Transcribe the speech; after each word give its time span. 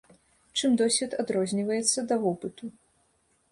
Чым 0.59 0.77
досвед 0.81 1.11
адрозніваецца 1.25 1.99
да 2.13 2.19
вопыту? 2.27 2.63